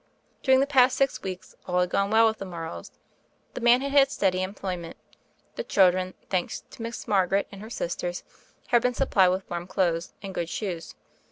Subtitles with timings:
[0.41, 2.91] During the past six weeks all had gone well with the Morrows.
[3.53, 4.97] The man had had steady employment,
[5.57, 8.23] the children, thanks to Miss Margaret and her sisters,
[8.69, 10.95] had been supplied with warm clothes and good shoes.